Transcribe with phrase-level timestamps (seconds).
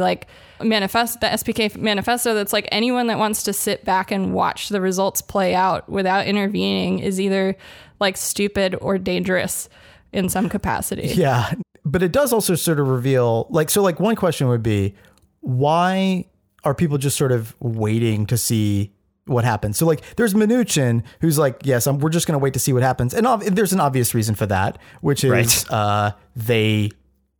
[0.00, 0.26] like
[0.62, 4.80] manifest the SPK manifesto that's like anyone that wants to sit back and watch the
[4.80, 7.54] results play out without intervening is either
[8.00, 9.68] like stupid or dangerous
[10.12, 11.08] in some capacity.
[11.08, 11.52] Yeah.
[11.84, 14.94] But it does also sort of reveal like so like one question would be
[15.40, 16.24] why
[16.64, 18.92] are people just sort of waiting to see
[19.26, 19.76] what happens?
[19.76, 22.72] So like there's Mnuchin who's like yes, I'm, we're just going to wait to see
[22.72, 23.12] what happens.
[23.12, 25.70] And ob- there's an obvious reason for that, which is Right.
[25.70, 26.92] uh they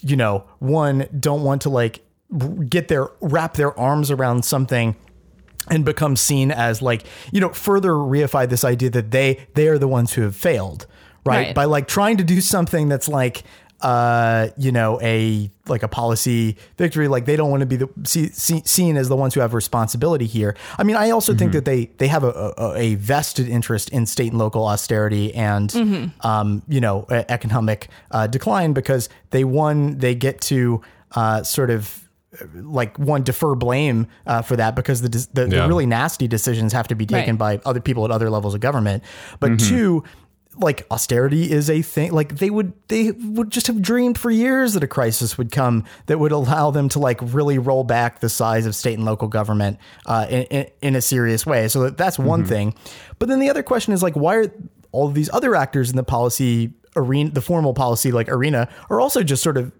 [0.00, 2.00] you know, one don't want to like
[2.68, 4.94] get their wrap their arms around something
[5.70, 9.78] and become seen as like you know further reify this idea that they they are
[9.78, 10.86] the ones who have failed
[11.24, 11.54] right, Right.
[11.54, 13.44] by like trying to do something that's like
[13.80, 17.88] uh you know a like a policy victory like they don't want to be the
[18.04, 20.56] see, see, seen as the ones who have responsibility here.
[20.78, 24.04] I mean i also think that they they have a, a, a vested interest in
[24.04, 30.14] state and local austerity and um you know economic uh, decline because they one they
[30.16, 30.82] get to
[31.14, 32.07] uh sort of
[32.54, 36.88] like one defer blame uh, for that because the, the, the really nasty decisions have
[36.88, 37.62] to be taken Right.
[37.62, 39.02] by other people at other levels of government.
[39.40, 40.04] But two,
[40.60, 42.12] like austerity is a thing.
[42.12, 45.84] Like they would they would just have dreamed for years that a crisis would come
[46.06, 49.28] that would allow them to like really roll back the size of state and local
[49.28, 51.68] government uh, in, in, in a serious way.
[51.68, 52.74] So that, that's one thing.
[53.18, 54.52] But then the other question is like why are
[54.92, 59.00] all of these other actors in the policy arena, the formal policy like arena, are
[59.00, 59.72] also just sort of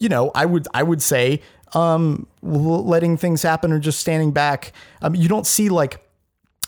[0.00, 1.42] you know, I would I would say
[1.74, 4.72] um, letting things happen or just standing back.
[5.02, 6.06] Um, you don't see like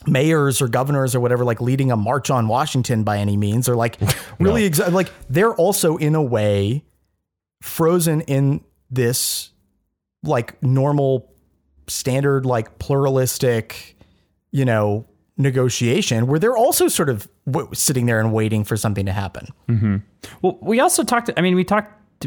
[0.07, 3.77] mayors or governors or whatever like leading a march on Washington by any means or
[3.77, 3.99] like
[4.41, 6.85] really exa- like they're also in a way
[7.61, 9.51] frozen in this
[10.25, 11.33] like normal
[11.89, 13.97] standard like pluralistic
[14.51, 15.07] you know
[15.37, 19.47] negotiation where they're also sort of w- sitting there and waiting for something to happen.
[20.43, 21.31] Well, we also talked.
[21.37, 22.27] I mean, we talked.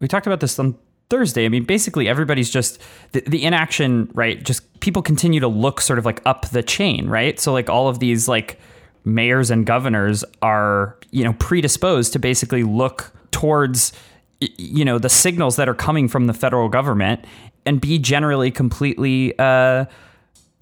[0.00, 0.76] We talked about this on
[1.10, 1.44] Thursday.
[1.44, 2.80] I mean, basically, everybody's just
[3.12, 4.42] the, the inaction, right?
[4.42, 7.38] Just people continue to look sort of like up the chain, right?
[7.38, 8.58] So, like all of these like
[9.04, 13.92] mayors and governors are, you know, predisposed to basically look towards,
[14.40, 17.24] you know, the signals that are coming from the federal government
[17.66, 19.84] and be generally completely uh,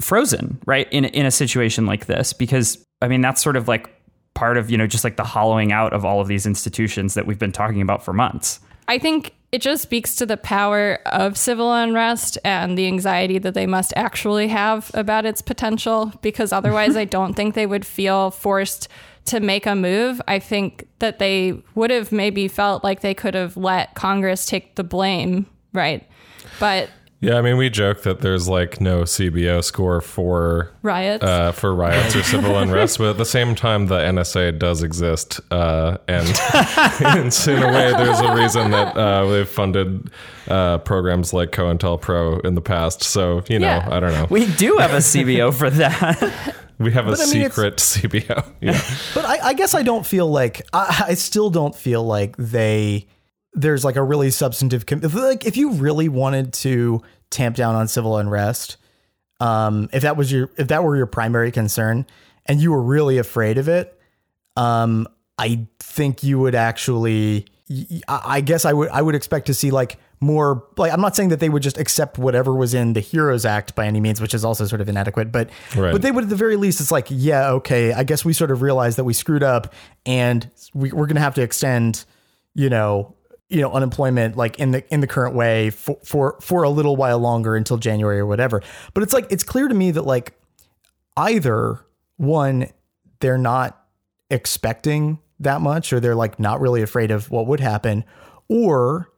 [0.01, 0.89] frozen, right?
[0.93, 3.89] In in a situation like this, because I mean, that's sort of like
[4.35, 7.27] part of you know just like the hollowing out of all of these institutions that
[7.27, 8.61] we've been talking about for months.
[8.89, 13.53] I think it just speaks to the power of civil unrest and the anxiety that
[13.53, 18.31] they must actually have about its potential because otherwise I don't think they would feel
[18.31, 18.89] forced
[19.27, 20.21] to make a move.
[20.27, 24.75] I think that they would have maybe felt like they could have let Congress take
[24.75, 26.09] the blame, right?
[26.59, 26.89] But
[27.23, 31.73] Yeah, I mean, we joke that there's like no CBO score for riots uh, for
[31.73, 36.27] riots or civil unrest, but at the same time, the NSA does exist, uh, and
[37.25, 40.11] it's in a way, there's a reason that uh, they've funded
[40.49, 43.05] uh, programs like COINTELPRO in the past.
[43.05, 43.89] So you know, Yeah.
[43.89, 44.27] I don't know.
[44.29, 46.57] We do have a CBO for that.
[46.79, 48.45] We have a But I mean, secret CBO.
[48.61, 48.81] Yeah.
[49.15, 53.07] But I, I guess I don't feel like I, I still don't feel like they
[53.55, 57.75] there's like a really substantive com- if, like if you really wanted to tamp down
[57.75, 58.77] on civil unrest,
[59.41, 62.07] um, if that was your if that were your primary concern
[62.47, 63.99] and you were really afraid of it,
[64.57, 65.07] um,
[65.39, 67.47] I think you would actually.
[68.07, 71.31] I guess I would I would expect to see like more like I'm not saying
[71.31, 74.35] that they would just accept whatever was in the Heroes Act by any means, which
[74.35, 75.91] is also sort of inadequate, but Right.
[75.91, 78.51] but they would at the very least it's like yeah okay I guess we sort
[78.51, 79.73] of realized that we screwed up
[80.05, 82.05] and we, we're gonna have to extend
[82.55, 83.15] you know
[83.53, 86.97] you know unemployment like in the in the current way for for for a little
[86.97, 88.63] while longer until January or whatever.
[88.95, 90.35] But it's like it's clear to me that like
[91.17, 91.85] either
[92.17, 92.69] one
[93.21, 93.85] they're not
[94.31, 98.05] expecting that much or they're like not really afraid of what would happen
[98.49, 99.11] or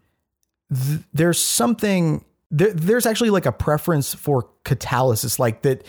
[0.75, 5.87] th- there's something there, there's actually like a preference for catalysis like that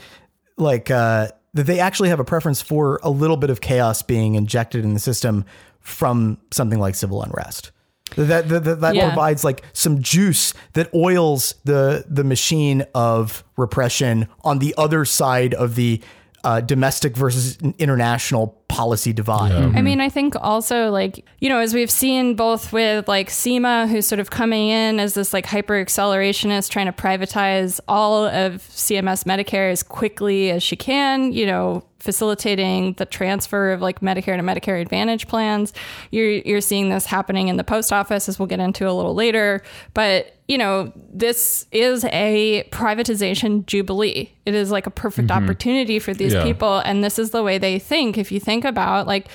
[0.57, 4.35] like uh that they actually have a preference for a little bit of chaos being
[4.35, 5.45] injected in the system
[5.79, 7.72] from something like civil unrest
[8.16, 9.07] that that, that, that Yeah.
[9.07, 15.53] provides like some juice that oils the the machine of repression on the other side
[15.53, 16.02] of the
[16.43, 19.52] uh, domestic versus international policy divide.
[19.52, 23.90] I mean, I think also like, you know, as we've seen both with like Seema,
[23.90, 28.61] who's sort of coming in as this like hyper accelerationist trying to privatize all of
[28.61, 34.37] CMS Medicare as quickly as she can, you know, facilitating the transfer of like Medicare
[34.37, 35.73] to Medicare Advantage plans.
[36.11, 39.16] You're you're seeing this happening in the post office as we'll get into a little
[39.16, 39.61] later.
[39.93, 44.31] But you know, this is a privatization jubilee.
[44.46, 45.43] It is like a perfect mm-hmm.
[45.43, 46.43] opportunity for these Yeah.
[46.43, 46.78] people.
[46.78, 48.17] And this is the way they think.
[48.17, 49.28] If you think about like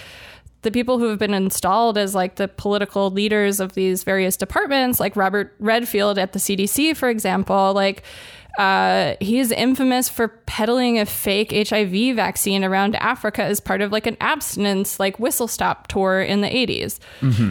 [0.63, 5.01] the people who have been installed as like the political leaders of these various departments,
[5.01, 8.03] like Robert Redfield at the CDC, for example, like
[8.59, 13.93] uh, he is infamous for peddling a fake HIV vaccine around Africa as part of
[13.93, 16.99] like an abstinence like whistle stop tour in the 80s.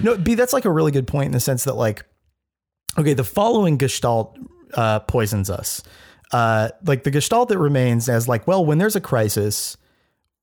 [0.04, 2.06] No, B, that's like a really good point in the sense that like,
[2.98, 4.38] okay, the following gestalt
[4.74, 5.82] uh, poisons us.
[6.32, 9.78] Uh, like the gestalt that remains as like, well, when there's a crisis,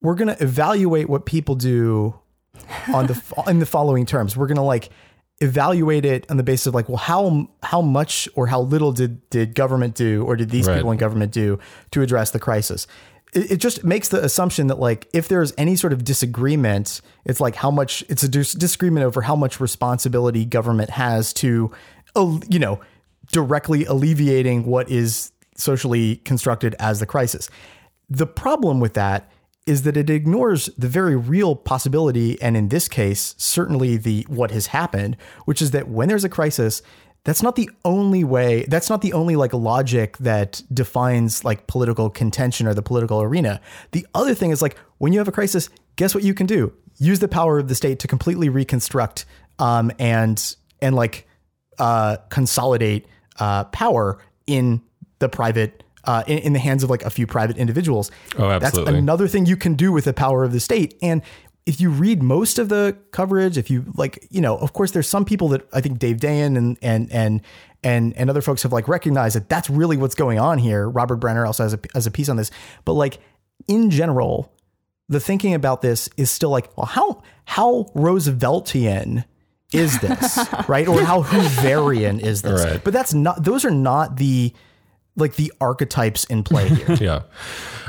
[0.03, 2.19] we're gonna evaluate what people do
[2.93, 4.37] on the in the following terms.
[4.37, 4.91] We're gonna like
[5.41, 9.29] evaluate it on the basis of like, well, how how much or how little did
[9.31, 10.77] did government do or did these Right.
[10.77, 11.59] people in government do
[11.91, 12.87] to address the crisis?
[13.35, 17.41] It, it just makes the assumption that like if there's any sort of disagreement, it's
[17.41, 21.71] like how much it's a dis- disagreement over how much responsibility government has to,
[22.49, 22.81] you know,
[23.33, 27.51] directly alleviating what is socially constructed as the crisis.
[28.09, 29.31] The problem with that
[29.67, 34.51] is that it ignores the very real possibility and in this case certainly the what
[34.51, 36.83] has happened which is that when there's a crisis
[37.27, 42.09] that's not the only way that's not the only like logic that defines like political
[42.09, 43.61] contention or the political arena.
[43.91, 46.73] The other thing is like when you have a crisis guess what you can do?
[46.99, 49.27] Use the power of the state to completely reconstruct
[49.59, 51.27] um, and and like
[51.81, 53.07] uh, consolidate
[53.41, 54.81] uh, power in
[55.19, 58.11] the private uh, in, in the hands of like a few private individuals.
[58.39, 58.93] Oh, absolutely.
[58.93, 60.97] That's another thing you can do with the power of the state.
[61.03, 61.23] And
[61.67, 65.09] if you read most of the coverage, if you like, you know, of course, there's
[65.09, 67.43] some people that I think Dave Dayen and and and
[67.83, 70.89] and and other folks have like recognized that that's really what's going on here.
[70.89, 72.53] Robert Brenner also has a has a piece on this,
[72.85, 73.19] but like
[73.67, 74.53] in general,
[75.09, 79.25] the thinking about this is still like, well, how how Rooseveltian
[79.73, 80.39] is this,
[80.69, 80.87] right?
[80.87, 82.65] Or how Hooverian is this?
[82.65, 82.83] Right.
[82.83, 84.53] But that's not; those are not the
[85.17, 86.97] like the archetypes in play here.
[87.01, 87.23] yeah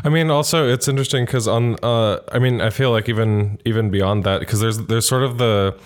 [0.03, 3.89] i mean also it's interesting because on uh i mean i feel like even even
[3.89, 5.77] beyond that because there's there's sort of the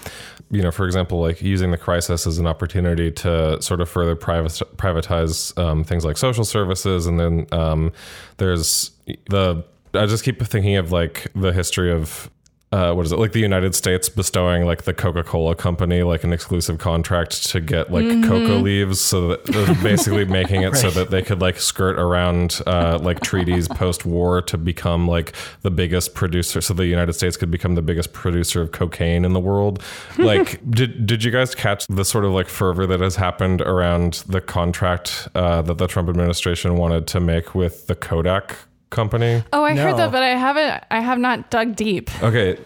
[0.52, 4.16] you know for example like using the crisis as an opportunity to sort of further
[4.16, 7.92] private, privatize um, things like social services and then um,
[8.38, 8.92] there's
[9.30, 12.30] the i just keep thinking of like the history of
[12.72, 16.24] uh, what is it like the United States bestowing like the Coca Cola company like
[16.24, 21.12] an exclusive contract to get like cocoa leaves, so that basically making it so that
[21.12, 25.34] they could like skirt around uh, like treaties post war to become like
[25.64, 29.34] the biggest producer, so the United States could become the biggest producer of cocaine in
[29.34, 29.84] the world.
[30.22, 34.24] Like, did did you guys catch the sort of like fervor that has happened around
[34.28, 38.56] the contract uh, that the Trump administration wanted to make with the Kodak
[38.92, 39.44] company?
[39.52, 39.98] Oh, I heard No.
[39.98, 40.84] that, but I haven't.
[40.92, 42.10] I have not dug deep.
[42.24, 42.58] Okay,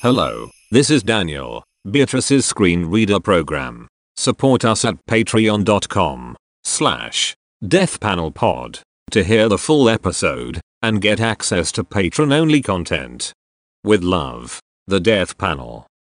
[0.00, 3.86] Hello, this is Daniel, Beatrice's screen reader program.
[4.16, 11.84] Support us at patreon.com slash deathpanelpod to hear the full episode and get access to
[11.84, 13.32] patron-only content.
[13.84, 15.86] With love, the Death Panel.